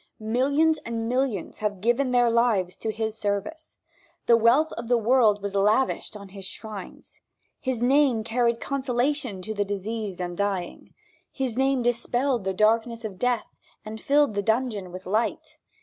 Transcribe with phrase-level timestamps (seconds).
[0.33, 3.77] Millions and millions have given their lives to his service.
[4.25, 7.21] The wealth of the world was lavished on his shrines.
[7.59, 10.95] His name carried consolation to the diseased and dying.
[11.31, 15.59] His name dispelled the darkness of death, and filled the dungeon with light.